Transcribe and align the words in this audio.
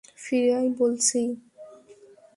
ফিরে 0.23 0.51
আয় 0.57 0.69
বলছি! 0.79 1.19